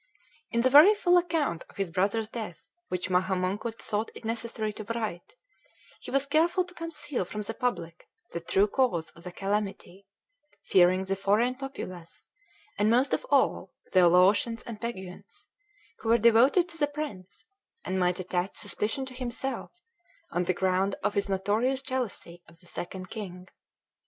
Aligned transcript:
In 0.49 0.61
the 0.61 0.69
very 0.71 0.95
full 0.95 1.15
account 1.19 1.63
of 1.69 1.77
his 1.77 1.91
brother's 1.91 2.27
death 2.27 2.71
which 2.87 3.11
Maha 3.11 3.35
Mongkut 3.35 3.79
thought 3.79 4.09
it 4.15 4.25
necessary 4.25 4.73
to 4.73 4.83
write, 4.85 5.35
he 5.99 6.09
was 6.09 6.25
careful 6.25 6.65
to 6.65 6.73
conceal 6.73 7.23
from 7.23 7.43
the 7.43 7.53
public 7.53 8.07
the 8.33 8.39
true 8.39 8.65
cause 8.65 9.11
of 9.11 9.23
the 9.25 9.31
calamity, 9.31 10.07
fearing 10.65 11.03
the 11.03 11.15
foreign 11.15 11.53
populace, 11.53 12.25
and, 12.79 12.89
most 12.89 13.13
of 13.13 13.27
all, 13.29 13.73
the 13.93 13.99
Laotians 13.99 14.63
and 14.65 14.81
Peguans, 14.81 15.45
who 15.99 16.09
were 16.09 16.17
devoted 16.17 16.67
to 16.69 16.79
the 16.79 16.87
prince, 16.87 17.45
and 17.85 17.99
might 17.99 18.19
attach 18.19 18.55
suspicion 18.55 19.05
to 19.05 19.13
himself, 19.13 19.71
on 20.31 20.45
the 20.45 20.53
ground 20.55 20.95
of 21.03 21.13
his 21.13 21.29
notorious 21.29 21.83
jealousy 21.83 22.41
of 22.49 22.59
the 22.59 22.65
Second 22.65 23.11
King. 23.11 23.47